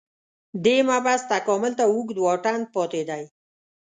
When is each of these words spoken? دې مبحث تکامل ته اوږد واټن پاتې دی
دې 0.63 0.77
مبحث 0.89 1.21
تکامل 1.31 1.71
ته 1.79 1.83
اوږد 1.91 2.17
واټن 2.21 2.59
پاتې 2.73 3.01
دی 3.09 3.23